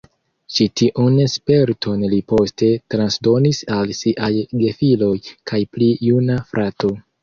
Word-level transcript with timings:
Ĉi 0.53 0.65
tiun 0.79 1.19
sperton 1.33 2.07
li 2.15 2.19
poste 2.33 2.71
transdonis 2.95 3.63
al 3.79 3.95
siaj 4.01 4.33
gefiloj 4.65 5.15
kaj 5.33 5.65
pli 5.77 5.97
juna 6.11 6.45
frato. 6.53 6.97